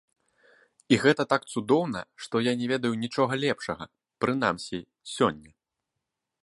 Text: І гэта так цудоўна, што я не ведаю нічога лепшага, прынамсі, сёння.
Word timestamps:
І 0.95 0.97
гэта 1.03 1.23
так 1.33 1.41
цудоўна, 1.55 2.01
што 2.27 2.35
я 2.47 2.53
не 2.63 2.67
ведаю 2.73 2.93
нічога 3.05 3.33
лепшага, 3.45 3.85
прынамсі, 4.25 4.79
сёння. 5.19 5.51